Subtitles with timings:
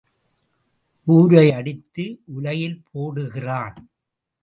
[1.07, 2.05] ஊரை அடித்து
[2.25, 3.77] உலையில் போடுகிறான்.